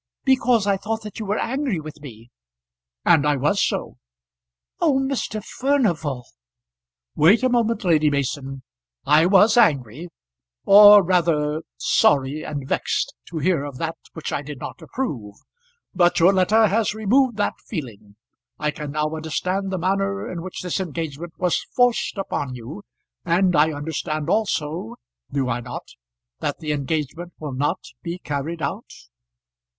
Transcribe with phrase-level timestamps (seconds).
[0.23, 2.31] "Because I thought that you were angry with me."
[3.05, 3.97] "And I was so."
[4.79, 5.45] "Oh, Mr.
[5.45, 6.25] Furnival!"
[7.13, 8.63] "Wait a moment, Lady Mason.
[9.05, 10.09] I was angry;
[10.65, 15.35] or rather sorry and vexed to hear of that which I did not approve.
[15.93, 18.15] But your letter has removed that feeling.
[18.57, 22.81] I can now understand the manner in which this engagement was forced upon you;
[23.23, 24.95] and I understand also
[25.31, 25.89] do I not?
[26.39, 28.89] that the engagement will not be carried out?"